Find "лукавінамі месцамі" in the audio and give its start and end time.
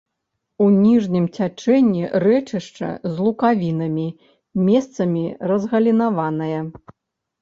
3.27-5.25